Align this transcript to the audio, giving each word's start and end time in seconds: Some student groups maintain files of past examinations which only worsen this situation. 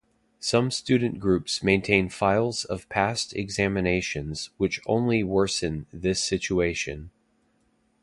Some 0.39 0.71
student 0.71 1.19
groups 1.19 1.61
maintain 1.61 2.09
files 2.09 2.65
of 2.65 2.89
past 2.89 3.35
examinations 3.35 4.49
which 4.57 4.81
only 4.87 5.23
worsen 5.23 5.85
this 5.93 6.23
situation. 6.23 7.11